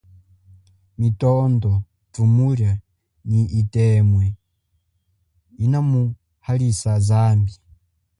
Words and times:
Mitondo, 0.99 1.69
tshumulia, 2.11 2.71
nyi 3.29 3.41
itemwe 3.61 4.25
ina 5.63 5.79
muhalisa 5.89 6.93
zambi. 7.07 7.53